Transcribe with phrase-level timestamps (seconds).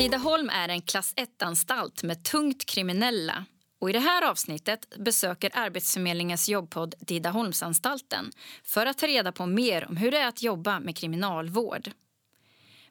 [0.00, 3.44] Tidaholm är en klass 1-anstalt med tungt kriminella.
[3.80, 8.30] Och I det här avsnittet besöker Arbetsförmedlingens jobbpodd Tidaholmsanstalten
[8.64, 11.90] för att ta reda på mer om hur det är att jobba med kriminalvård.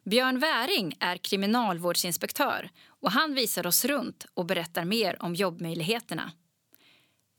[0.04, 6.32] Björn Väring är kriminalvårdsinspektör och han visar oss runt och berättar mer om jobbmöjligheterna.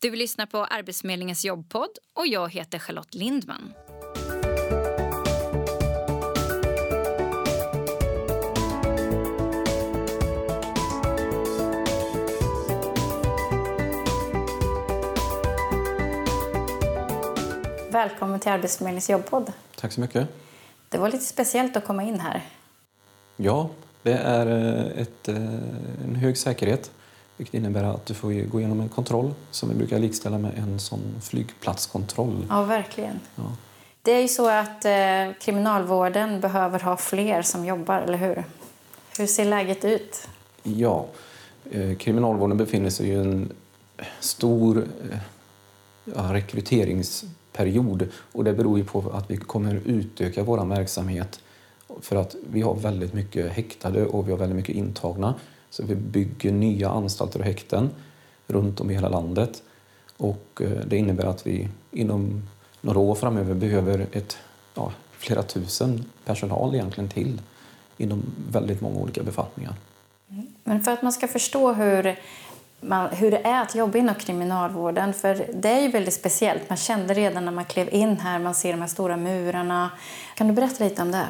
[0.01, 3.73] Du lyssnar på Arbetsförmedlingens jobbpodd och jag heter Charlotte Lindman.
[17.91, 19.53] Välkommen till Arbetsförmedlingens jobbpodd.
[19.75, 20.27] Tack så mycket.
[20.89, 22.41] Det var lite speciellt att komma in här.
[23.37, 23.69] Ja,
[24.03, 25.35] det är eh, ett, eh,
[26.05, 26.91] en hög säkerhet
[27.37, 30.79] vilket innebär att du får gå igenom en kontroll som vi brukar likställa med en
[30.79, 32.45] sån flygplatskontroll.
[32.49, 33.19] Ja, verkligen.
[33.35, 33.43] Ja.
[34.01, 38.43] Det är ju så att eh, kriminalvården behöver ha fler som jobbar, eller hur?
[39.17, 40.27] Hur ser läget ut?
[40.63, 41.05] Ja,
[41.71, 43.51] eh, kriminalvården befinner sig i en
[44.19, 44.77] stor
[45.11, 45.17] eh,
[46.05, 46.33] ja,
[47.53, 48.07] period.
[48.31, 51.39] och det beror ju på att vi kommer utöka vår verksamhet
[52.01, 55.35] för att vi har väldigt mycket häktade och vi har väldigt mycket intagna.
[55.69, 57.89] Så vi bygger nya anstalter och häkten
[58.47, 59.63] runt om i hela landet.
[60.17, 62.47] Och eh, det innebär att vi inom
[62.81, 64.37] några år framöver behöver ett,
[64.75, 67.41] ja, flera tusen personal egentligen till
[67.97, 69.73] inom väldigt många olika befattningar.
[70.29, 70.47] Mm.
[70.63, 72.19] Men för att man ska förstå hur,
[72.81, 76.69] man, hur det är att jobba inom kriminalvården, för det är ju väldigt speciellt.
[76.69, 79.91] Man kände redan när man klev in här, man ser de här stora murarna.
[80.35, 81.27] Kan du berätta lite om det?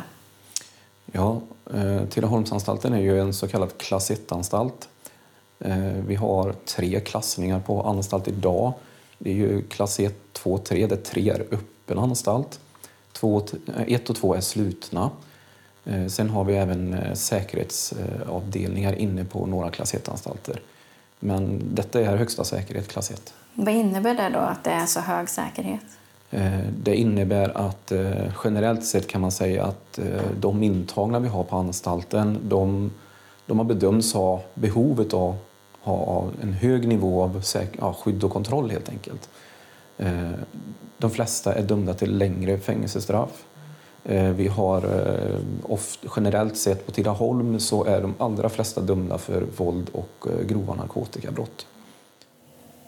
[1.11, 1.41] Ja,
[1.73, 4.89] eh, Tidaholmsanstalten är ju en så kallad klass 1-anstalt.
[5.59, 5.77] Eh,
[6.07, 8.73] vi har tre klassningar på anstalt idag.
[9.17, 12.59] Det är ju klass 1, 2, 3 där 3 är öppen anstalt.
[13.13, 13.21] 1
[13.87, 15.09] eh, och 2 är slutna.
[15.85, 20.61] Eh, sen har vi även eh, säkerhetsavdelningar inne på några klass 1-anstalter.
[21.23, 23.33] Men detta är högsta säkerhet, klass 1.
[23.53, 25.85] Vad innebär det då att det är så hög säkerhet?
[26.31, 30.05] Eh, det innebär att eh, generellt sett kan man säga att eh,
[30.39, 32.91] de intagna vi har på anstalten de,
[33.45, 35.35] de har bedömts ha behovet av
[35.81, 37.41] ha en hög nivå av
[37.79, 39.29] ja, skydd och kontroll helt enkelt.
[40.97, 43.43] De flesta är dömda till längre fängelsestraff.
[44.35, 44.83] Vi har
[45.63, 50.75] ofta, generellt sett på Tidaholm så är de allra flesta dömda för våld och grova
[50.75, 51.65] narkotikabrott.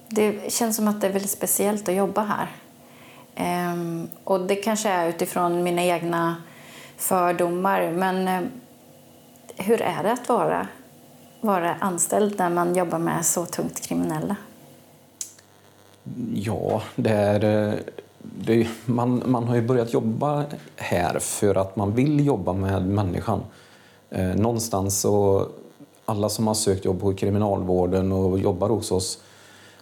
[0.07, 2.47] Det känns som att det är väldigt speciellt att jobba här.
[3.73, 6.35] Um, och det kanske är utifrån mina egna
[6.97, 8.49] fördomar, men
[9.57, 10.67] hur är det att vara,
[11.41, 14.35] vara anställd när man jobbar med så tungt kriminella?
[16.33, 17.79] Ja, det är, eh,
[18.23, 20.45] det, man, man har ju börjat jobba
[20.75, 23.41] här för att man vill jobba med människan.
[24.09, 25.47] Eh, någonstans så,
[26.05, 29.19] alla som har sökt jobb på kriminalvården och jobbar hos oss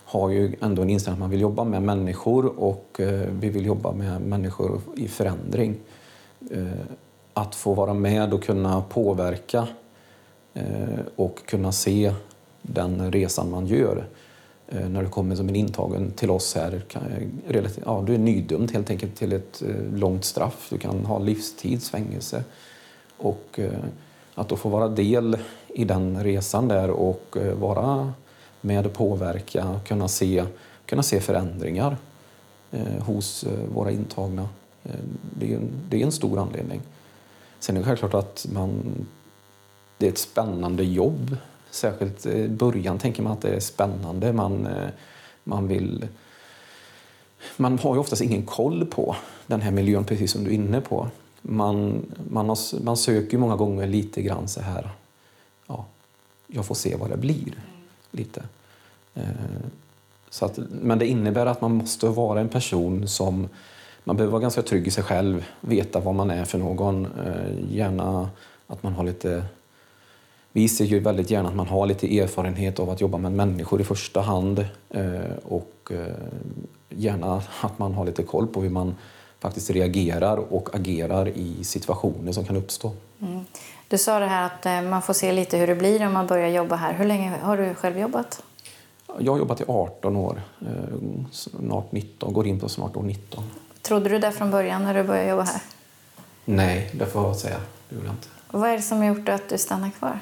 [0.06, 3.66] har ju ändå en inställning att man vill jobba med människor och eh, vi vill
[3.66, 5.76] jobba med människor i förändring.
[6.52, 6.66] Eh,
[7.34, 9.68] att få vara med och kunna påverka
[10.54, 12.14] eh, och kunna se
[12.62, 14.06] den resan man gör
[14.72, 16.82] Eh, när du kommer som en intagen till oss här.
[17.86, 20.68] Ja, du är nydömd helt enkelt till ett eh, långt straff.
[20.70, 22.44] Du kan ha livstidsfängelse.
[23.18, 23.72] Och eh,
[24.36, 25.38] att då få vara del
[25.68, 28.14] i den resan där och vara
[28.62, 30.44] med och påverka, kunna se,
[30.86, 31.98] kunna se förändringar
[33.00, 34.50] hos våra intagna.
[35.40, 36.82] Det, är en, det är en stor anledning.
[37.60, 38.72] Sen är det självklart att man,
[39.98, 41.38] det är ett spännande jobb.
[41.72, 44.34] Särskilt eh, i början tänker man att det är spännande.
[44.34, 44.90] Man, eh,
[45.44, 46.08] man vill...
[47.58, 49.16] Man har ju oftast ingen koll på
[49.48, 51.08] den här miljön, precis som du är inne på.
[51.42, 54.90] Man, man, har, man söker många gånger lite grann så här,
[55.68, 55.86] ja,
[56.48, 57.54] jag får se vad det blir
[58.12, 58.44] lite.
[59.14, 59.24] Eh,
[60.30, 63.50] så att, men det innebär att man måste vara en person som
[64.04, 67.06] man behöver vara ganska trygg i sig själv, veta vad man är för någon.
[67.06, 68.30] Eh, gärna
[68.68, 69.44] att man har lite...
[70.52, 73.82] Vi ser ju väldigt gärna att man har lite erfarenhet av att jobba med människor
[73.82, 75.92] i första hand eh, och
[76.90, 78.96] gärna att man har lite koll på hur man
[79.40, 82.92] faktiskt reagerar och agerar i situationer som kan uppstå.
[83.22, 83.46] Mm.
[83.88, 86.48] Du sa det här att man får se lite hur det blir om man börjar
[86.48, 86.94] jobba här.
[86.94, 88.44] Hur länge har du själv jobbat?
[89.20, 90.68] Jag har jobbat i 18 år, eh,
[91.32, 93.44] snart 19, går in på snart år 19.
[93.82, 95.62] Trodde du det från början när du började jobba här?
[96.46, 97.58] Nej, det får jag säga.
[97.90, 100.20] Det gjorde jag inte vad är det som har gjort att du stannar kvar?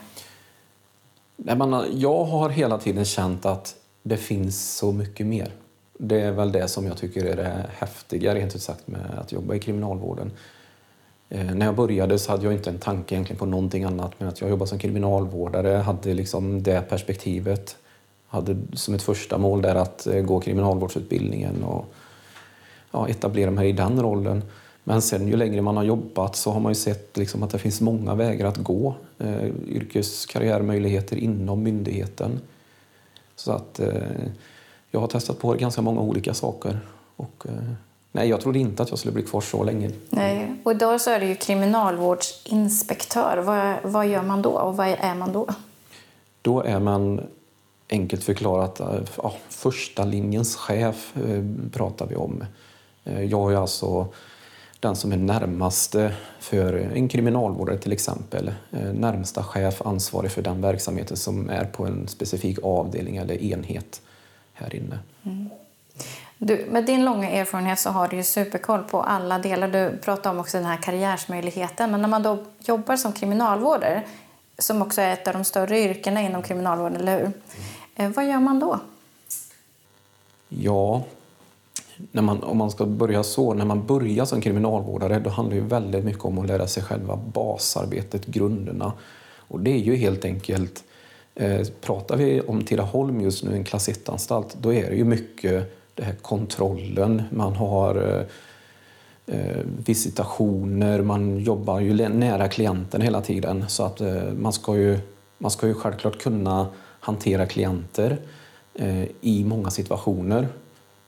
[1.48, 5.52] Eh, jag har hela tiden känt att det finns så mycket mer.
[5.98, 9.31] Det är väl det som jag tycker är det häftiga rent ut sagt med att
[9.31, 10.31] jobba i kriminalvården.
[11.30, 14.28] Eh, när jag började så hade jag inte en tanke egentligen på någonting annat men
[14.28, 17.78] att jag jobbade som kriminalvårdare, hade liksom det perspektivet.
[18.28, 21.86] Hade som ett första mål där att eh, gå kriminalvårdsutbildningen och
[22.92, 24.44] ja, etablera mig i den rollen.
[24.84, 27.60] Men sen ju längre man har jobbat så har man ju sett liksom att det
[27.60, 28.96] finns många vägar att gå.
[29.18, 32.40] Eh, yrkeskarriärmöjligheter inom myndigheten.
[33.36, 33.94] Så att eh,
[34.92, 36.80] jag har testat på ganska många olika saker.
[37.16, 37.54] Och, eh,
[38.12, 39.92] nej, jag trodde inte att jag skulle bli kvar så länge.
[40.10, 43.38] Nej, och idag så är du ju kriminalvårdsinspektör.
[43.38, 45.48] Vad, vad gör man då och vad är man då?
[46.42, 47.22] Då är man
[47.90, 52.44] enkelt förklarat eh, ja, första linjens chef eh, pratar vi om.
[53.04, 54.08] Eh, jag är alltså
[54.80, 58.54] den som är närmaste för en kriminalvårdare till exempel.
[58.94, 64.02] Närmsta chef ansvarig för den verksamheten som är på en specifik avdelning eller enhet
[64.54, 65.00] här inne.
[65.24, 65.50] Mm.
[66.38, 69.68] Du, med din långa erfarenhet så har du ju superkoll på alla delar.
[69.68, 71.92] Du pratade om också den här karriärsmöjligheten.
[71.92, 74.04] Men när man då jobbar som kriminalvårdare,
[74.58, 77.31] som också är ett av de större yrkena inom kriminalvården, eller hur?
[77.96, 78.12] Mm.
[78.12, 78.80] Vad gör man då?
[80.50, 81.04] Ja,
[82.12, 85.62] när man, om man ska börja så, när man börjar som kriminalvårdare då handlar det
[85.62, 88.94] väldigt mycket om att lära sig själva basarbetet, grunderna.
[89.38, 90.84] Och det är ju helt enkelt,
[91.36, 95.75] eh, pratar vi om Tidaholm just nu, en klass 1-anstalt, då är det ju mycket
[95.96, 103.66] det här kontrollen, man har eh, eh visitationer, man jobbar ju nära klienten hela tiden.
[103.68, 105.00] Så att eh, man, ska ju,
[105.38, 106.68] man ska ju självklart kunna
[107.00, 108.18] hantera klienter
[108.74, 110.48] eh, i många situationer.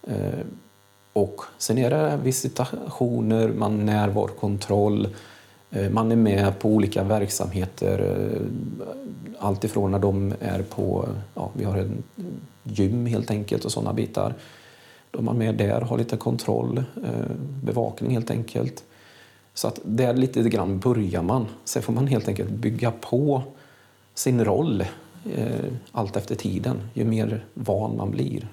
[0.07, 0.39] Eh,
[1.13, 5.07] och sen är det visitationer, man närvarokontroll,
[5.71, 7.99] eh, man är med på olika verksamheter.
[7.99, 8.41] Eh,
[9.39, 11.05] allt ifrån när de är på,
[11.35, 12.03] ja, vi har en
[12.63, 14.33] gym helt enkelt och sådana bitar.
[15.11, 18.83] Då är man med där, har lite kontroll, eh, bevakning helt enkelt.
[19.53, 21.45] Så att där lite grann börjar man.
[21.63, 23.41] Sen får man helt enkelt bygga på
[24.13, 24.83] sin roll
[25.91, 28.47] allt efter tiden, ju mer van man blir.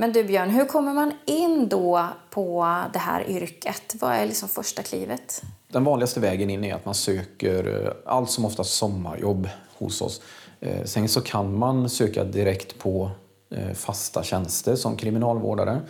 [0.00, 3.94] Men du Björn, hur kommer man in då på det här yrket?
[4.00, 5.42] Vad är liksom första klivet?
[5.68, 9.48] Den vanligaste vägen in är att man söker eh, allt som oftast sommarjobb
[9.78, 10.22] hos oss.
[10.60, 13.10] Eh, sen så kan man söka direkt på
[13.50, 15.80] eh, fasta tjänster som kriminalvårdare.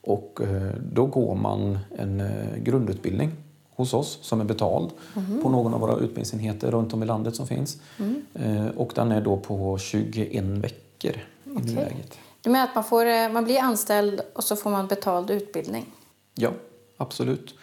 [0.00, 0.40] Och
[0.92, 2.22] då går man en
[2.58, 3.30] grundutbildning
[3.76, 5.42] hos oss som är betald mm.
[5.42, 7.78] på någon av våra utbildningsenheter runt om i landet som finns.
[7.98, 8.70] Mm.
[8.76, 11.12] Och den är då på 21 veckor
[11.44, 11.64] i okay.
[11.64, 12.18] nuläget.
[12.42, 15.86] Du menar att man, får, eh, man blir anställd och så får man betald utbildning?
[16.34, 16.50] Ja,
[16.96, 17.54] absolut.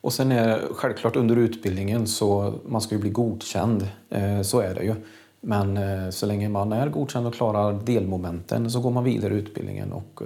[0.00, 4.74] Och sen är självklart under utbildningen så man ska ju bli godkänd, eh, så är
[4.74, 4.94] det ju.
[5.40, 9.36] Men eh, så länge man är godkänd och klarar delmomenten så går man vidare i
[9.36, 10.20] utbildningen och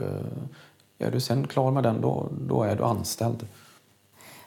[0.98, 3.46] är du sen klar med den då, då är du anställd.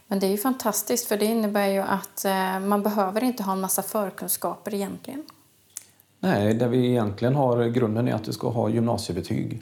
[0.07, 2.25] Men det är ju fantastiskt för det innebär ju att
[2.61, 5.23] man behöver inte ha en massa förkunskaper egentligen.
[6.19, 9.61] Nej, det vi egentligen har grunden är att du ska ha gymnasiebetyg.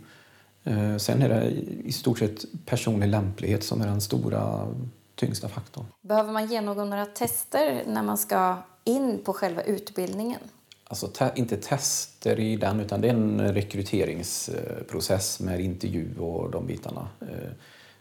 [0.64, 1.52] Eh, sen är det
[1.84, 4.68] i stort sett personlig lämplighet som är den stora
[5.16, 5.86] tyngsta faktorn.
[6.02, 10.40] Behöver man genomgå några tester när man ska in på själva utbildningen?
[10.84, 16.68] Alltså te inte tester i den, utan det är en rekryteringsprocess med intervju och de
[16.68, 17.08] bitarna.
[17.22, 17.28] Eh,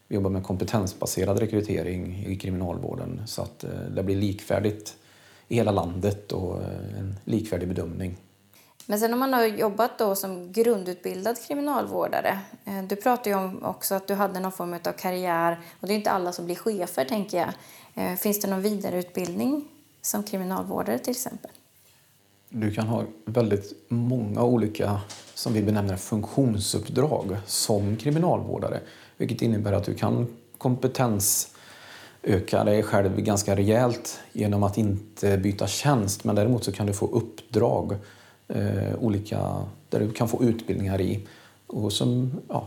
[0.08, 4.96] vi jobbar med kompetensbaserad rekrytering i kriminalvården så att eh, det blir likvärdigt
[5.48, 6.62] i hela landet och
[6.98, 8.16] en likvärdig bedömning.
[8.86, 12.38] Men sen om man har jobbat då som grundutbildad kriminalvårdare.
[12.64, 15.94] Eh, du pratade ju om också att du hade någon form av karriär och det
[15.94, 17.48] är inte alla som blir chefer tänker jag.
[17.94, 19.64] Eh, finns det någon vidareutbildning
[20.02, 21.50] som kriminalvårdare till exempel?
[22.48, 25.00] Du kan ha väldigt många olika,
[25.34, 28.80] som vi benämner funktionsuppdrag som kriminalvårdare.
[29.16, 36.24] Vilket innebär att du kan kompetensöka dig själv ganska rejält genom att inte byta tjänst.
[36.24, 37.96] Men däremot så kan du få uppdrag
[38.48, 41.20] eh, olika, där du kan få utbildningar i.
[41.66, 42.64] Och som, ja,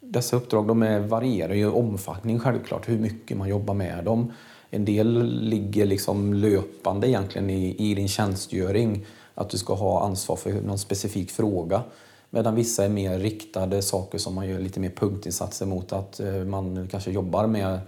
[0.00, 4.32] dessa uppdrag de är, varierar i omfattning självklart, hur mycket man jobbar med dem.
[4.70, 10.36] En del ligger liksom löpande egentligen i, i din tjänstgöring, att du ska ha ansvar
[10.36, 11.82] för någon specifik fråga.
[12.30, 16.34] Medan vissa är mer riktade saker som man gör lite mer punktinsatser mot att eh,
[16.34, 17.80] man kanske jobbar med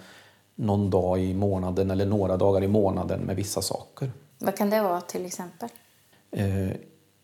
[0.55, 4.11] någon dag i månaden eller några dagar i månaden med vissa saker.
[4.39, 5.69] Vad kan det vara till exempel?
[6.37, 6.71] Eh,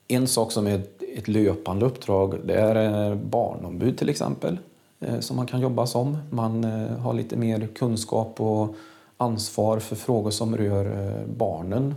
[0.09, 0.83] en sak som är
[1.17, 4.59] ett löpande uppdrag det är eh, barnombud till exempel
[5.01, 6.19] eh, som man kan jobba som.
[6.31, 6.65] Man
[6.99, 8.75] har lite mer kunskap och
[9.17, 11.95] ansvar för frågor som rör barnen,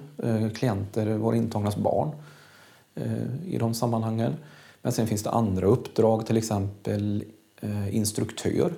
[0.55, 2.11] klienter, våra intagnas barn
[3.45, 4.33] i de sammanhangen.
[4.81, 7.23] Men sen finns det andra uppdrag, till exempel
[7.91, 8.73] instruktör.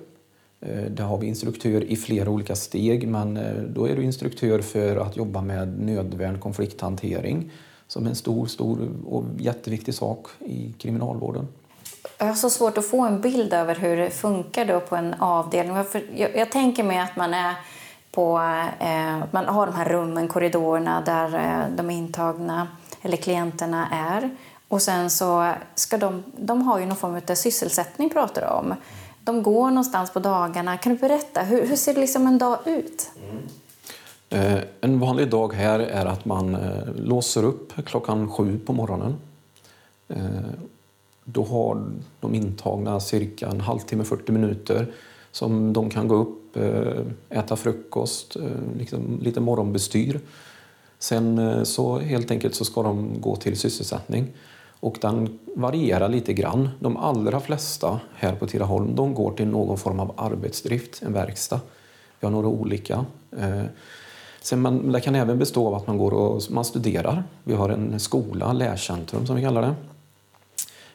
[0.90, 3.38] Där har vi instruktör i flera olika steg, men
[3.74, 7.50] då är du instruktör för att jobba med nödvärn konflikthantering
[7.88, 11.48] som en stor, stor och jätteviktig sak i kriminalvården.
[12.18, 15.14] Jag har så svårt att få en bild över hur det funkar då på en
[15.14, 15.76] avdelning.
[16.16, 17.54] Jag, jag tänker mig att man är
[18.12, 18.38] på,
[18.80, 22.68] eh, man har de här rummen, korridorerna där eh, de intagna
[23.02, 24.30] eller klienterna är.
[24.68, 28.74] Och sen så ska de, de har ju någon form av sysselsättning pratar de om.
[29.24, 30.78] De går någonstans på dagarna.
[30.78, 33.10] Kan du berätta, hur, hur ser liksom en dag ut?
[33.30, 33.42] Mm.
[34.30, 39.16] Eh, en vanlig dag här är att man eh, låser upp klockan sju på morgonen.
[40.08, 40.20] Eh,
[41.24, 41.84] då har
[42.20, 44.92] de intagna cirka en halvtimme, 40 minuter
[45.32, 46.56] som de kan gå upp,
[47.28, 48.36] äta frukost,
[48.78, 50.20] liksom lite morgonbestyr.
[50.98, 54.26] Sen så helt enkelt så ska de gå till sysselsättning
[54.80, 56.68] och den varierar lite grann.
[56.80, 61.60] De allra flesta här på Tidaholm de går till någon form av arbetsdrift, en verkstad.
[62.20, 63.04] Vi har några olika.
[64.46, 67.24] Sen man, det kan även bestå av att man går och man studerar.
[67.44, 69.74] Vi har en skola, lärcentrum som vi kallar det.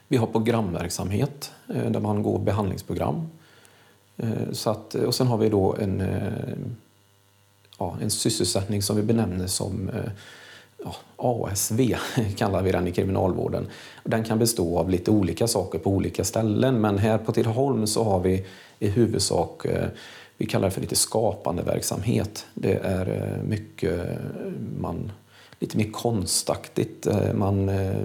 [0.08, 3.30] Vi har programverksamhet eh, där man går behandlingsprogram.
[4.18, 6.58] Eh, så att, och sen har vi då en, eh,
[7.80, 9.90] ja, en sysselsättning som vi benämner som
[10.84, 11.96] ja, ASV,
[12.38, 13.68] kallar vi den i kriminalvården.
[14.04, 18.04] Den kan bestå av lite olika saker på olika ställen men här på Tidaholm så
[18.04, 18.46] har vi
[18.80, 19.66] i huvudsak
[20.42, 22.46] vi kallar det för lite skapande verksamhet.
[22.54, 24.00] Det är eh, mycket
[24.80, 25.12] man,
[25.60, 27.08] lite mer konstaktigt.
[27.08, 27.96] Eh, man, eh,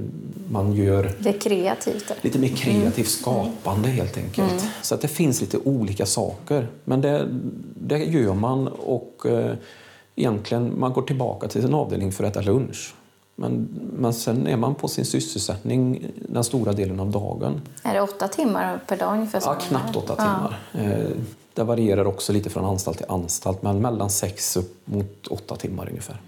[0.50, 1.12] man gör...
[1.18, 2.12] Det är kreativt.
[2.22, 3.06] Lite mer kreativt mm.
[3.06, 4.50] skapande helt enkelt.
[4.50, 4.62] Mm.
[4.82, 6.68] Så att det finns lite olika saker.
[6.84, 7.28] Men det,
[7.74, 9.26] det gör man och
[10.16, 12.94] egentligen man går tillbaka till sin avdelning för att äta lunch.
[13.34, 17.60] Men, men sen är man på sin sysselsättning den stora delen av dagen.
[17.82, 19.42] Är det åtta timmar per dag ungefär?
[19.44, 20.58] Ja, knappt åtta timmar.
[20.72, 20.80] Ja.
[21.56, 25.88] Det varierar också lite från anstalt till anstalt, men mellan sex upp mot åtta timmar
[25.88, 26.20] ungefär.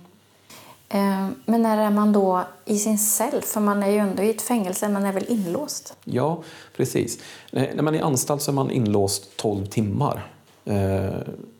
[0.88, 3.42] Eh, men när är man då i sin cell?
[3.42, 5.96] För man är ju ändå i ett fängelse, man är väl inlåst?
[6.04, 6.42] Ja,
[6.76, 7.18] precis.
[7.50, 10.32] När man är i anstalt så är man inlåst 12 timmar.
[10.64, 11.08] Eh,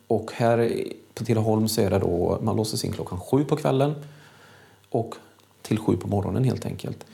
[0.07, 0.83] och här
[1.13, 3.95] på Tidaholm så är det då, man låses in klockan sju på kvällen
[4.89, 5.15] och
[5.61, 7.05] till sju på morgonen helt enkelt.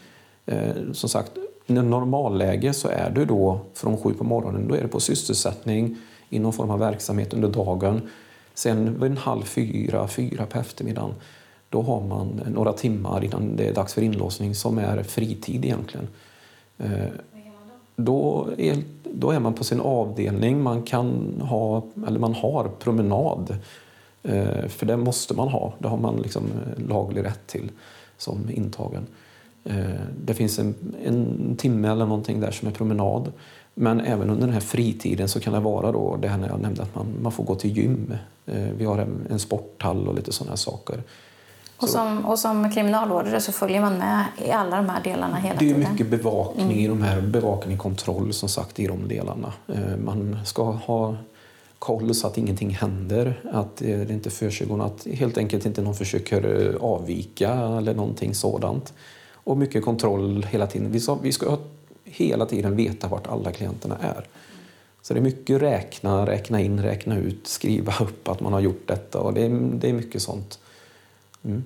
[0.46, 1.32] Eh, som sagt,
[1.66, 5.98] i normalläge så är du då från sju på morgonen, då är du på sysselsättning
[6.36, 8.02] i någon form av verksamhet under dagen.
[8.54, 11.14] Sen vid en halv fyra, fyra på eftermiddagen,
[11.70, 16.08] då har man några timmar innan det är dags för inlåsning som är fritid egentligen.
[16.78, 17.08] Eh,
[17.96, 23.58] då är, då är man på sin avdelning, man kan ha, eller man har promenad.
[24.24, 27.72] Eh, för det måste man ha, det har man liksom eh, laglig rätt till
[28.18, 29.08] som intagen.
[30.26, 33.32] Det finns en, en timme eller någonting där som är promenad.
[33.74, 36.60] Men även under den här fritiden så kan det vara då det här när jag
[36.60, 38.14] nämnde att man, man får gå till gym.
[38.46, 41.04] Eh, vi har en, en sporthall och lite sådana saker.
[41.78, 45.60] Och som, och som kriminalvårdare så följer man med i alla de här delarna hela
[45.60, 45.80] tiden?
[45.80, 46.80] Det är mycket bevakning mm.
[46.80, 49.54] i de här, bevakning och kontroll som sagt i de delarna.
[49.68, 51.16] Eh, man ska ha
[51.80, 56.78] koll så att ingenting händer, att det inte försiggår att helt enkelt inte någon försöker
[56.82, 58.94] avvika eller någonting sådant.
[59.46, 60.92] Och mycket kontroll hela tiden.
[60.92, 61.58] Vi ska, vi ska
[62.04, 64.28] hela tiden veta vart alla klienterna är.
[65.02, 68.88] Så det är mycket räkna, räkna in, räkna ut, skriva upp att man har gjort
[68.88, 70.60] detta och det är, det är mycket sånt.
[71.44, 71.64] Mm.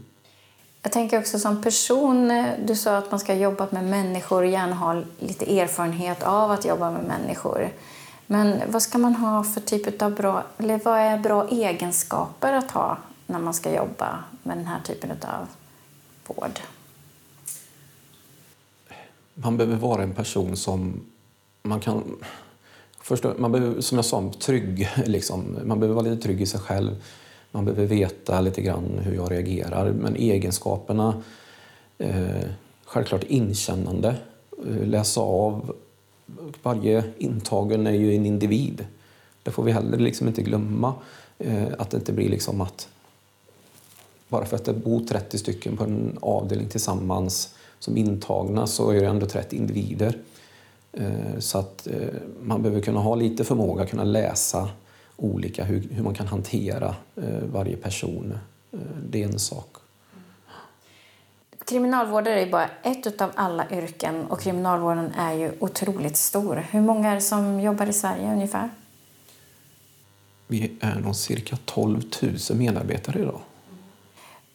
[0.82, 4.76] Jag tänker också som person, du sa att man ska jobba med människor och gärna
[4.76, 7.70] ha lite erfarenhet av att jobba med människor.
[8.28, 12.72] Men vad ska man ha för typ av bra, eller vad är bra egenskaper att
[12.72, 15.48] ha när man ska jobba med den här typen av
[16.28, 16.60] vård?
[19.42, 21.02] Man behöver vara en person som
[21.62, 22.04] man kan...
[23.02, 24.90] Förstå, man behöver, som jag sa, trygg.
[25.06, 25.58] Liksom.
[25.66, 27.04] Man behöver vara lite trygg i sig själv.
[27.52, 29.92] Man behöver veta lite grann hur jag reagerar.
[29.92, 31.24] Men egenskaperna,
[31.98, 32.50] eh,
[32.86, 34.16] självklart inkännande,
[34.68, 35.76] eh, läsa av.
[36.64, 38.86] Varje intagen är ju en individ.
[39.44, 40.94] Det får vi heller liksom inte glömma.
[41.38, 42.88] Eh, att det inte blir liksom att
[44.28, 49.02] bara för att det bor 30 stycken på en avdelning tillsammans som intagna så är
[49.02, 50.18] det ändå 30 individer.
[50.94, 52.08] Eh, så att eh,
[52.42, 54.70] man behöver kunna ha lite förmåga att kunna läsa
[55.18, 58.38] olika, hur, hur man kan hantera eh, varje person.
[59.10, 59.76] Det är en sak.
[61.66, 66.66] Kriminalvårdare är bara ett av alla yrken och kriminalvården är ju otroligt stor.
[66.72, 68.70] Hur många är det som jobbar i Sverige ungefär?
[70.48, 73.42] Vi är nog cirka 12 000 medarbetare idag.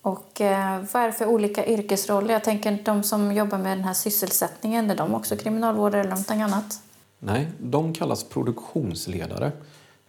[0.04, 2.32] Och eh, vad är det för olika yrkesroller?
[2.32, 6.30] Jag tänker de som jobbar med den här sysselsättningen, är de också kriminalvårdare eller något
[6.30, 6.82] annat?
[7.18, 9.52] Nej, de kallas produktionsledare.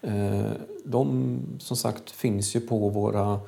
[0.02, 0.52] Eh,
[0.86, 3.40] de som sagt finns ju på våra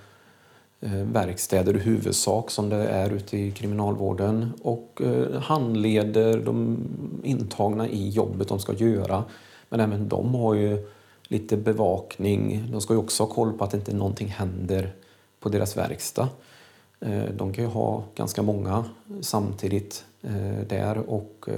[0.81, 6.77] eh, verkstäder i huvudsak som det är ute i kriminalvården och eh, handleder de
[7.23, 9.23] intagna i jobbet de ska göra.
[9.69, 10.87] Men även de har ju
[11.23, 12.71] lite bevakning.
[12.71, 14.95] De ska ju också ha koll på att inte någonting händer
[15.47, 16.29] på deras verkstad.
[17.37, 18.85] De kan ju ha ganska många
[19.21, 20.05] samtidigt
[20.67, 21.49] där och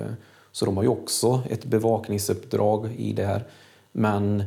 [0.51, 3.43] så de har ju också ett bevakningsuppdrag i det här.
[3.91, 4.43] Men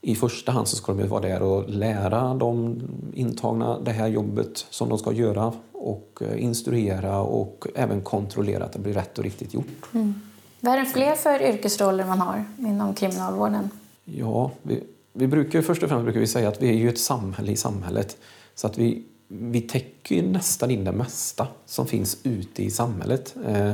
[0.00, 2.82] i första hand så ska de vara där och lära de
[3.14, 8.72] intagna det här jobbet som de ska göra och eh, instruera och även kontrollera att
[8.72, 9.94] det blir rätt och riktigt gjort.
[9.94, 10.20] Mm.
[10.60, 13.70] Vad är det fler för yrkesroller man har inom kriminalvården?
[14.04, 17.00] Ja, vi, vi brukar först och främst brukar vi säga att vi är ju ett
[17.00, 18.16] samhälle i samhället.
[18.54, 23.34] Så att vi, vi täcker nästan in det mesta som finns ute i samhället.
[23.46, 23.72] Eh,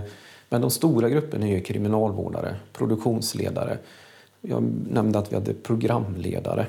[0.48, 3.78] men de stora grupperna är ju kriminalvårdare, produktionsledare,
[4.40, 6.66] jag nämnde att vi hade programledare.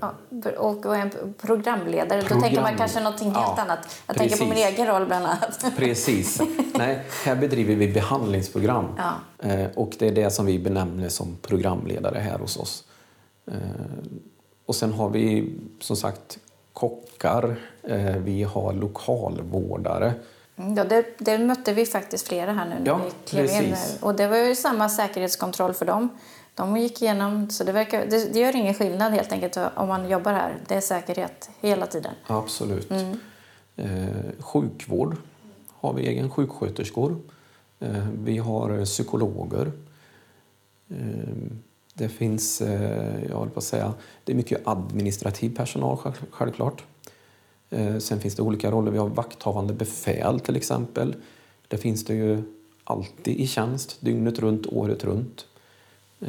[0.00, 0.12] Ja,
[0.56, 1.10] och en
[1.40, 2.38] programledare, Program...
[2.38, 4.02] då tänker man kanske någonting helt ja, annat.
[4.06, 4.38] Jag precis.
[4.38, 5.64] tänker på min egen roll bland annat.
[5.76, 6.40] Precis.
[6.74, 8.84] Nej, här bedriver vi behandlingsprogram.
[8.96, 9.48] Ja.
[9.48, 12.84] Eh, och det är det som vi benämner som programledare här hos oss.
[13.46, 13.54] Eh,
[14.66, 16.38] och sen har vi som sagt
[16.78, 20.14] kockar, eh, vi har lokalvårdare
[20.58, 23.76] Mm, ja, det, det, mötte vi faktiskt flera här nu när ja, vi klev in.
[24.00, 26.08] Och det var ju samma säkerhetskontroll för dem.
[26.54, 30.08] De gick igenom, så det, verkar, det, det, gör ingen skillnad helt enkelt om man
[30.08, 30.56] jobbar här.
[30.66, 32.14] Det är säkerhet hela tiden.
[32.26, 32.90] Absolut.
[32.90, 33.18] Mm.
[33.76, 35.16] Eh, sjukvård
[35.74, 37.16] har vi egen sjuksköterskor.
[37.80, 39.72] Eh, vi har psykologer.
[40.90, 40.96] Eh,
[41.98, 45.98] det finns, eh, jag håller på att säga, det är mycket administrativ personal
[46.30, 46.84] självklart.
[47.70, 48.90] Eh, sen finns det olika roller.
[48.90, 51.14] Vi har vakthavande befäl till exempel.
[51.68, 52.42] Det finns det ju
[52.84, 55.46] alltid i tjänst, dygnet runt, året runt.
[56.20, 56.28] Eh,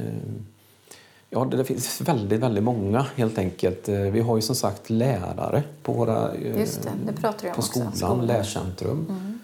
[1.29, 3.89] ja, det finns väldigt, väldigt många helt enkelt.
[3.89, 7.95] Vi har ju som sagt lärare på våra Just det, det pratar jag på skolan,
[7.95, 8.25] skolan.
[8.25, 9.05] lärcentrum.
[9.09, 9.39] Mm.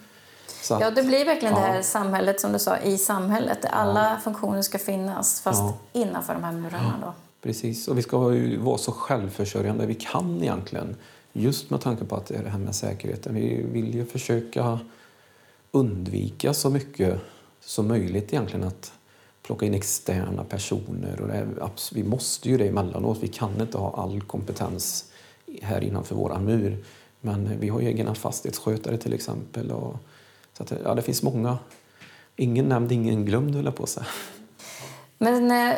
[0.71, 1.61] Att, ja, det blir verkligen ja.
[1.61, 4.17] det här samhället som du sa, i samhället där alla ja.
[4.23, 5.77] funktioner ska finnas fast ja.
[5.93, 6.93] innanför de här murarna.
[7.01, 7.13] Då.
[7.41, 8.17] Precis, och vi ska
[8.59, 10.95] vara så självförsörjande vi kan egentligen.
[11.33, 13.35] Just med tanke på att det är det här med säkerheten.
[13.35, 14.79] Vi vill ju försöka
[15.71, 17.19] undvika så mycket
[17.59, 18.93] som möjligt egentligen att
[19.41, 21.21] plocka in externa personer.
[21.21, 21.47] Och är,
[21.93, 23.17] vi måste ju det emellanåt.
[23.21, 25.05] Vi kan inte ha all kompetens
[25.61, 26.83] här innanför våra mur.
[27.21, 29.71] Men vi har ju egna fastighetsskötare till exempel.
[29.71, 29.97] Och,
[30.57, 31.57] så att, ja, det finns många.
[32.35, 34.05] Ingen nämnd, ingen glömd höll jag på att säga.
[35.17, 35.77] Men eh,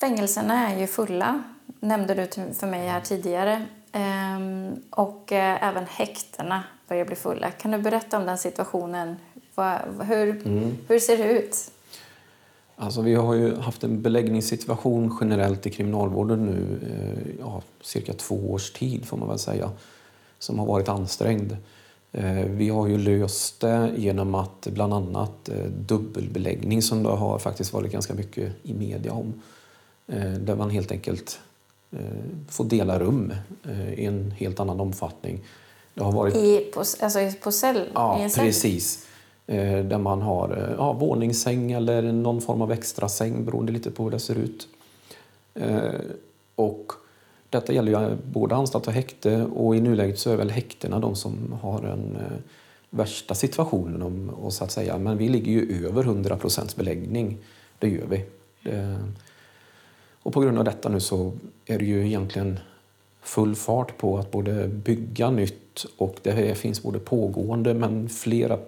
[0.00, 1.42] fängelserna är ju fulla,
[1.80, 3.66] nämnde du för mig här tidigare.
[3.92, 7.50] Ehm, och eh, även häktena börjar bli fulla.
[7.50, 9.16] Kan du berätta om den situationen?
[10.00, 10.76] Hur, mm.
[10.88, 11.70] hur ser det ut?
[12.76, 18.52] Alltså, vi har ju haft en beläggningssituation generellt i kriminalvården nu eh, ja, cirka två
[18.52, 19.70] års tid får man väl säga,
[20.38, 21.56] som har varit ansträngd.
[22.12, 25.50] Eh, vi har ju löst det genom att bland annat
[25.86, 29.42] dubbelbeläggning som det har faktiskt varit ganska mycket i media om.
[30.40, 31.40] Där man helt enkelt
[31.92, 31.98] Eh,
[32.48, 33.32] få dela rum
[33.68, 35.40] eh, i en helt annan omfattning.
[35.94, 36.36] Det har varit...
[36.36, 37.88] I, på, alltså på cell?
[37.94, 39.06] Ja, precis.
[39.46, 44.04] Eh, där man har ja, våningssäng eller någon form av extra säng beroende lite på
[44.04, 44.68] hur det ser ut.
[46.54, 46.92] Och
[47.50, 51.16] detta gäller ju både anstalt och häkte och i nuläget så är väl häktena de
[51.16, 52.18] som har den
[52.90, 54.02] värsta situationen.
[54.02, 54.98] Om, och så att säga.
[54.98, 57.38] Men vi ligger ju över 100% beläggning.
[57.78, 58.24] Det gör vi.
[58.62, 58.98] Det,
[60.22, 61.32] och på grund av detta nu så
[61.66, 62.60] är det ju egentligen
[63.22, 68.58] full fart på att både bygga nytt och det finns både pågående men flera,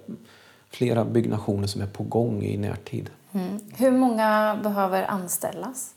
[0.71, 3.11] flera byggnationer som är på gång i närtid.
[3.33, 3.61] Mm.
[3.77, 5.95] Hur många behöver anställas?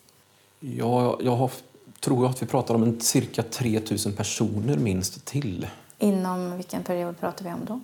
[0.59, 1.51] Ja, jag har,
[2.05, 5.67] tror att vi pratar om en cirka 3 000 personer minst till.
[5.97, 7.79] Inom vilken period pratar vi om då?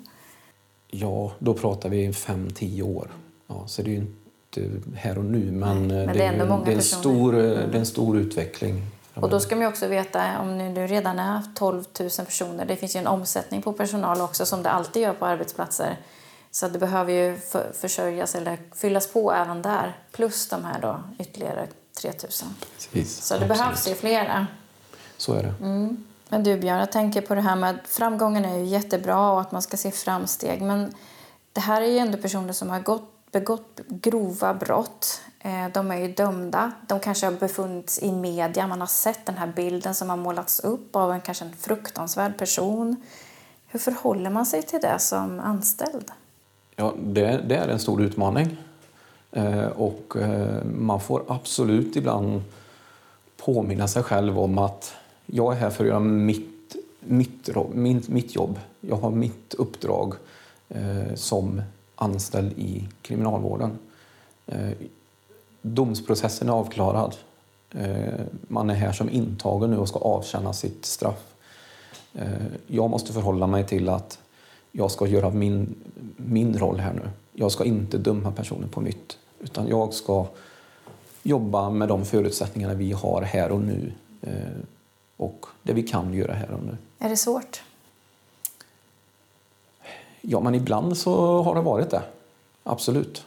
[0.87, 3.11] Ja, då pratar vi 5-10 år.
[3.47, 4.05] Ja, så det är
[4.95, 7.75] här och nu, men, Nej, men det, är, det, det, är en stor, det är
[7.75, 8.81] en stor utveckling.
[9.13, 12.75] Och då ska man också veta, om det nu redan är 12 000 personer, det
[12.75, 15.97] finns ju en omsättning på personal också som det alltid gör på arbetsplatser.
[16.51, 17.37] Så det behöver ju
[17.73, 22.19] försörjas eller fyllas på även där, plus de här då ytterligare 3 000.
[22.91, 23.59] Precis, så det absolut.
[23.59, 24.47] behövs ju flera.
[25.17, 25.53] Så är det.
[25.61, 26.03] Mm.
[26.29, 29.51] Men du Björn, jag tänker på det här med framgången är ju jättebra och att
[29.51, 30.93] man ska se framsteg, men
[31.53, 35.21] det här är ju ändå personer som har gått begått grova brott.
[35.39, 36.71] Eh, de är ju dömda.
[36.87, 38.67] De kanske har befunnits i media.
[38.67, 42.37] Man har sett den här bilden som har målats upp av en kanske en fruktansvärd
[42.37, 42.95] person.
[43.67, 46.11] Hur förhåller man sig till det som anställd?
[46.75, 48.57] Ja, det, det är en stor utmaning.
[49.31, 52.41] Eh, och eh, man får absolut ibland
[53.37, 54.93] påminna sig själv om att
[55.25, 58.59] jag är här för att göra mitt, mitt, mitt, mitt jobb.
[58.81, 60.13] Jag har mitt uppdrag
[60.69, 61.61] eh, som
[61.95, 63.77] anställd i kriminalvården.
[65.61, 67.15] Domsprocessen är avklarad.
[68.47, 71.33] Man är här som intagen nu och ska avtjäna sitt straff.
[72.67, 74.19] Jag måste förhålla mig till att
[74.71, 75.75] jag ska göra min,
[76.15, 77.09] min roll här nu.
[77.33, 80.25] Jag ska inte döma personen på nytt, utan jag ska
[81.23, 84.33] jobba med de förutsättningarna vi har här och nu eh,
[85.17, 86.77] och det vi kan göra här och nu.
[86.99, 87.63] Är det svårt?
[90.21, 92.03] Ja, men ibland så har det varit det.
[92.63, 93.25] Absolut.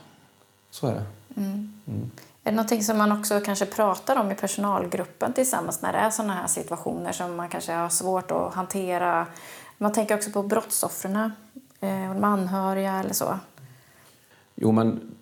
[0.70, 1.05] Så är det.
[1.40, 1.72] Mm.
[1.87, 2.11] Mm.
[2.44, 6.11] Är det någonting som man också kanske pratar om i personalgruppen tillsammans när det är
[6.11, 9.27] sådana här situationer som man kanske har svårt att hantera?
[9.79, 11.16] Man tänker också på brottsoffren,
[11.81, 13.38] eh, de anhöriga eller så.
[14.55, 15.14] Jo, men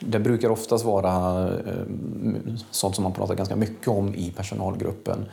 [0.00, 5.26] det brukar oftast vara eh, sånt som man pratar ganska mycket om i personalgruppen.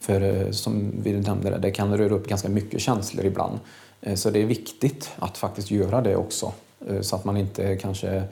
[0.00, 3.58] För eh, som vi nämnde, det kan röra upp ganska mycket känslor ibland.
[4.00, 6.52] Eh, så det är viktigt att faktiskt göra det också.
[7.00, 8.22] Så att man inte kanske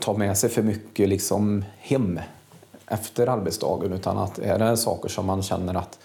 [0.00, 2.20] tar med sig för mycket liksom hem
[2.86, 5.98] efter arbetsdagen utan att är det saker som man känner att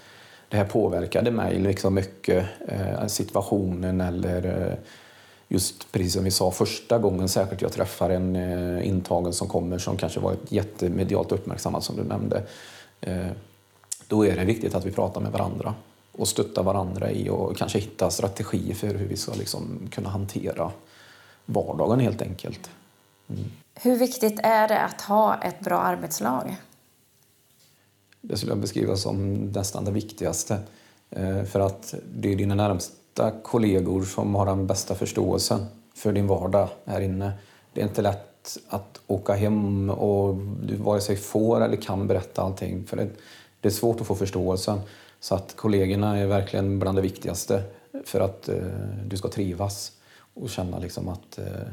[0.50, 2.46] det här påverkade mig liksom mycket,
[3.08, 4.78] situationen eller
[5.48, 9.78] just precis som vi sa första gången särskilt jag träffar en eh, intagen som kommer
[9.78, 12.44] som kanske varit jättemedialt uppmärksammad som du nämnde.
[13.02, 13.28] Eh,
[14.08, 15.76] då är det viktigt att vi pratar med varandra
[16.12, 20.72] och stöttar varandra i och kanske hitta strategier för hur vi ska liksom kunna hantera
[21.46, 22.70] vardagen helt enkelt.
[23.30, 23.44] Mm.
[23.76, 26.56] Hur viktigt är det att ha ett bra arbetslag?
[28.22, 30.60] Det skulle jag beskriva som nästan det viktigaste.
[31.10, 32.56] Eh, för att det är dina
[33.16, 37.32] hitta kollegor som har den bästa förståelsen för din vardag här inne.
[37.74, 42.42] Det är inte lätt att åka hem och du vare sig får eller kan berätta
[42.42, 42.86] allting.
[42.86, 44.80] För det, är svårt att få förståelsen.
[45.20, 47.64] Så att kollegorna är verkligen bland det viktigaste
[48.06, 48.58] för att eh,
[49.06, 49.92] du ska trivas
[50.34, 51.68] och känna liksom att eh,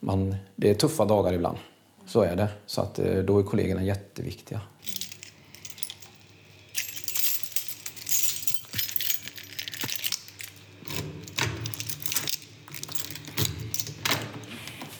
[0.00, 1.58] man, det är tuffa dagar ibland.
[2.06, 2.48] Så är det.
[2.66, 4.60] Så att, eh, då är kollegorna jätteviktiga.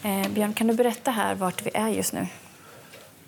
[0.09, 2.27] Eh, Björn, kan du berätta här vart vi är just nu?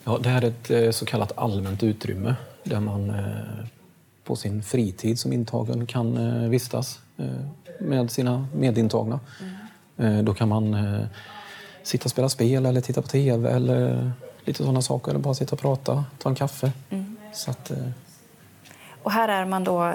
[0.04, 3.66] Ja, det här är ett eh, så kallat allmänt utrymme där man eh,
[4.24, 7.00] på sin fritid som intagen kan eh, vistas
[7.80, 9.20] med sina medintagna.
[9.98, 10.26] Mm.
[10.26, 10.76] Då kan man
[11.84, 14.12] sitta och spela spel eller titta på tv eller
[14.46, 15.12] lite sådana saker.
[15.12, 16.72] Eller bara sitta och prata, ta en kaffe.
[16.90, 17.18] Mm.
[17.34, 17.72] Så att.
[19.04, 19.94] Och här är man då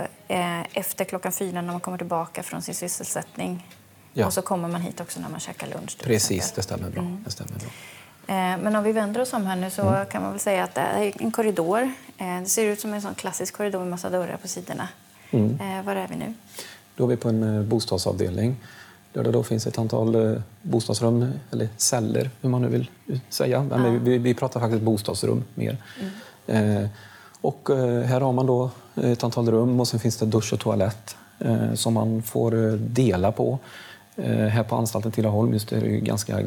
[0.72, 3.66] efter klockan fyra när man kommer tillbaka från sin sysselsättning.
[4.18, 4.26] Ja.
[4.26, 5.98] Och så kommer man hit också när man käkar lunch.
[6.02, 7.02] Precis, det stämmer bra.
[7.02, 7.24] Mm.
[7.24, 7.68] Det stämmer bra.
[8.26, 10.07] Eh, men om vi vänder oss om här nu så mm.
[10.07, 11.92] kan man väl säga att det är en korridor.
[12.18, 14.88] Eh, det ser ut som en sån klassisk korridor med massa dörrar på sidorna.
[15.31, 15.61] Mm.
[15.61, 16.35] Eh, var är vi nu?
[16.96, 18.57] Då är vi på en bostadsavdelning
[19.12, 22.90] där det då finns ett antal bostadsrum, eller celler hur man nu vill
[23.29, 23.62] säga.
[23.62, 24.00] Men ja.
[24.02, 25.76] vi, vi, pratar faktiskt bostadsrum mer.
[26.46, 26.83] Mm.
[26.83, 26.88] Eh,
[27.40, 27.68] och
[28.05, 31.74] här har man då ett antal rum och sen finns det dusch och toalett eh,
[31.74, 33.59] som man får dela på.
[34.16, 36.38] Eh, här på anstalten Tidaholm just är det ganska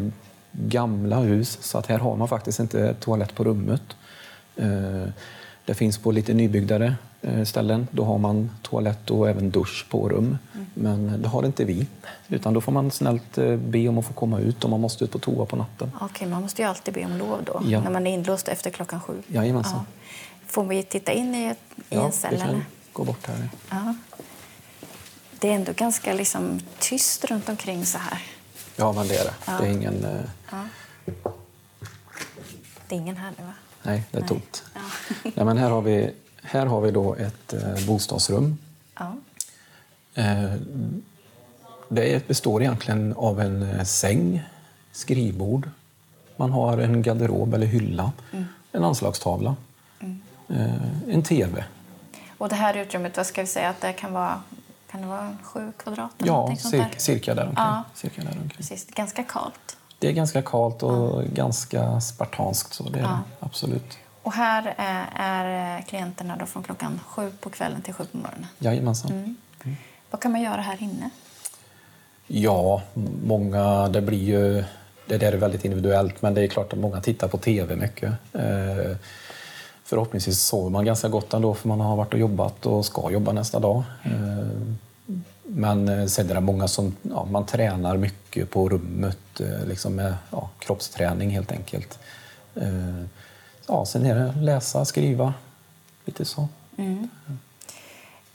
[0.51, 3.81] gamla hus så att här har man faktiskt inte toalett på rummet.
[5.65, 7.87] Det finns på lite nybyggdare Eh, ställen.
[7.91, 10.37] Då har man toalett och även dusch på rum.
[10.53, 10.67] Mm.
[10.73, 11.87] Men det har inte vi.
[12.27, 15.03] Utan då får man snällt eh, be om att få komma ut om man måste
[15.03, 15.91] ut på toa på natten.
[16.01, 17.81] Okej, man måste ju alltid be om lov då, ja.
[17.81, 19.13] när man är inlåst efter klockan sju?
[19.27, 19.79] Jajamensan.
[19.79, 20.07] Ja.
[20.45, 22.35] Får vi titta in i, ett, i ja, en cell?
[22.39, 23.49] Ja, vi kan gå bort här.
[23.69, 23.95] Ja.
[25.39, 28.21] Det är ändå ganska liksom tyst runt omkring så här.
[28.75, 29.33] Ja, men det är det.
[29.45, 29.57] Ja.
[29.61, 30.05] Det är ingen...
[30.05, 30.21] Eh...
[30.51, 30.65] Ja.
[32.87, 33.53] Det är ingen här nu, va?
[33.83, 34.63] Nej, det är tomt.
[34.73, 34.81] Ja.
[35.35, 38.57] Nej, men här har vi här har vi då ett eh, bostadsrum.
[38.99, 39.15] Ja.
[40.13, 40.53] Eh,
[41.89, 44.43] det består egentligen av en säng,
[44.91, 45.69] skrivbord,
[46.35, 48.45] man har en garderob eller hylla, mm.
[48.71, 49.55] en anslagstavla,
[49.99, 50.21] mm.
[51.07, 51.63] en tv.
[52.37, 54.41] Och det här utrymmet, vad ska vi säga att det kan vara?
[54.91, 56.11] Kan det vara sju kvadrat?
[56.17, 57.51] Ja, cirka, cirka.
[57.55, 57.83] Ja.
[57.95, 58.49] Cirka däromkring.
[58.57, 58.87] Precis.
[58.87, 59.77] Ganska kallt.
[59.99, 61.27] Det är ganska kallt och ja.
[61.33, 62.73] ganska spartanskt.
[62.73, 63.19] Så det är ja.
[63.39, 63.97] absolut.
[64.23, 64.73] Och här
[65.15, 68.47] är klienterna då från klockan sju på kvällen till sju på morgonen?
[68.59, 69.11] Jajamensan.
[69.11, 69.35] Mm.
[69.63, 69.77] Mm.
[70.09, 71.09] Vad kan man göra här inne?
[72.27, 72.81] Ja,
[73.23, 74.63] många, det blir ju...
[75.05, 78.13] Det där är väldigt individuellt, men det är klart att många tittar på tv mycket.
[78.33, 78.95] Eh,
[79.89, 83.31] förhoppningsvis sover man ganska gott ändå, för man har varit och jobbat och ska jobba
[83.31, 83.83] nästa dag.
[84.05, 84.47] Eh,
[85.43, 90.13] men sen är det många som ja, man tränar mycket på rummet, eh, liksom med
[90.31, 91.99] ja, kroppsträning helt enkelt.
[93.67, 95.33] Ja, sen är det läsa, skriva,
[96.05, 96.47] lite så.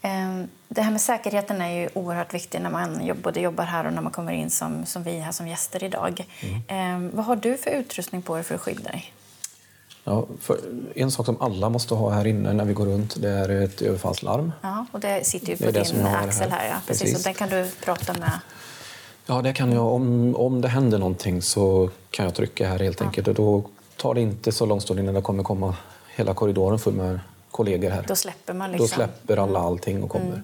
[0.03, 3.93] Ehm, Det här med säkerheten är ju oerhört viktigt när man både jobbar här och
[3.93, 6.27] när man kommer in som, som vi här som gäster idag.
[6.69, 9.13] Ehm, Vad har du för utrustning på dig för att skydda dig?
[10.05, 10.27] Ja,
[10.95, 13.83] en sak som alla måste ha här inne när vi går runt det är ett
[13.83, 14.53] överfallslarm.
[14.63, 16.59] Ja, och det sitter ju på din axel här.
[16.59, 16.69] här.
[16.69, 16.77] ja.
[16.87, 17.03] Precis.
[17.03, 17.19] Precis.
[17.19, 18.41] Och den kan du prata med.
[19.27, 19.87] Ja, det kan jag.
[19.87, 23.29] Om, om det händer någonting så kan jag trycka här helt enkelt.
[23.29, 23.65] Och då
[23.97, 25.77] tar det inte så lång stund innan det kommer komma
[26.17, 28.05] hela korridoren full med kollegor här.
[28.09, 28.97] Då släpper man Då liksom.
[28.97, 30.43] släpper alla allting och kommer.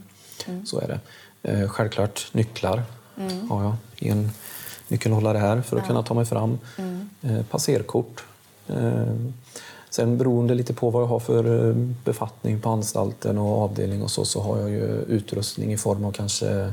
[0.65, 1.01] Så är det.
[1.43, 2.83] Eh, självklart nycklar
[3.49, 4.31] har jag i en
[4.89, 6.59] nyckelhållare här för att kunna ta mig fram.
[7.23, 8.25] Eh, passerkort.
[8.77, 9.15] Eh,
[9.91, 14.11] sen beroende lite på vad jag har för eh, befattning på anstalten och avdelning och
[14.11, 16.73] så, så har jag ju utrustning i form av kanske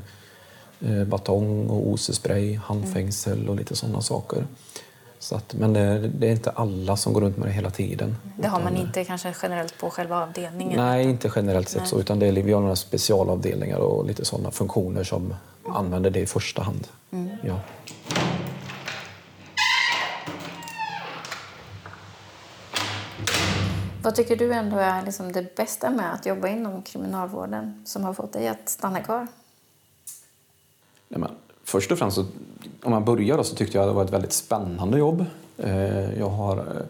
[0.82, 4.46] eh, batong och OC-spray, handfängsel och lite sådana saker.
[5.20, 8.16] Så att, men det, det är inte alla som går runt med det hela tiden.
[8.40, 10.80] Det har man Utan, inte kanske generellt på själva avdelningen.
[10.80, 11.90] Nej, inte generellt sett Nej.
[11.90, 12.00] så.
[12.00, 15.34] Utan det är, vi har några specialavdelningar och lite sådana funktioner som
[15.66, 16.88] använder det i första hand.
[17.44, 17.60] Ja.
[24.08, 28.14] Vad tycker du ändå är liksom det bästa med att jobba inom kriminalvården som har
[28.14, 29.28] fått dig att stanna kvar?
[31.08, 31.32] Nej, men,
[31.64, 32.26] först och främst, så,
[32.84, 35.26] om man börjar då, så tyckte jag att det var ett väldigt spännande jobb.
[35.58, 36.86] Eh, jag, har, eh,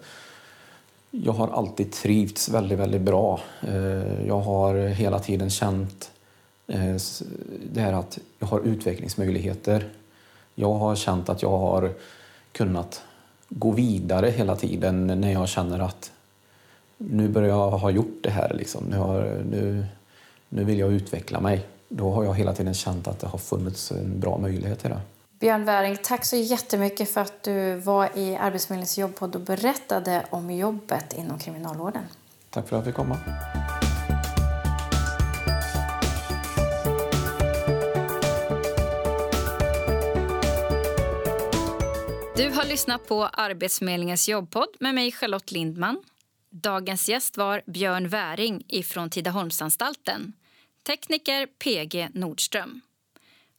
[1.11, 3.39] jag har alltid trivts väldigt, väldigt bra.
[3.61, 6.11] Eh, jag har hela tiden känt
[7.63, 9.89] det här att jag har utvecklingsmöjligheter.
[10.55, 11.91] Jag har känt att jag har
[12.51, 13.01] kunnat
[13.49, 16.11] gå vidare hela tiden när jag känner att
[16.97, 18.53] nu börjar jag ha gjort det här.
[18.53, 18.83] Liksom.
[18.83, 19.85] Nu, har, nu,
[20.49, 21.65] nu vill jag utveckla mig.
[21.89, 25.01] Då har jag hela tiden känt att det har funnits en bra möjlighet till det.
[25.39, 30.51] Björn Wäring, tack så jättemycket för att du var i Arbetsförmedlingens jobbpodd och berättade om
[30.51, 32.03] jobbet inom kriminalvården.
[32.49, 33.17] Tack för att jag fick komma.
[42.35, 45.97] Du har lyssnat på Arbetsförmedlingens jobbpodd med mig Charlotte Lindman.
[46.49, 50.33] Dagens gäst var Björn Väring från Tidaholmsanstalten.
[50.83, 52.81] Tekniker PG Nordström.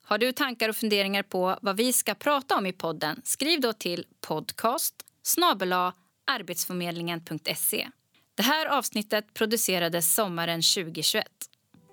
[0.04, 3.20] Har du tankar och funderingar på vad vi ska prata om i podden?
[3.24, 5.92] Skriv då till podcast snabel-a
[6.26, 7.88] arbetsförmedlingen.se.
[8.34, 11.26] Det här avsnittet producerades sommaren 2021.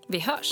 [0.07, 0.51] Vi hörs!